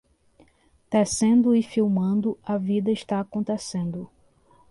Tecendo 0.89 1.53
e 1.53 1.61
filmando, 1.61 2.35
a 2.43 2.57
vida 2.57 2.89
está 2.89 3.19
acontecendo. 3.19 4.09